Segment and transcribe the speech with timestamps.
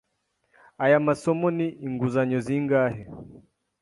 [0.83, 3.01] Aya masomo ni inguzanyo zingahe?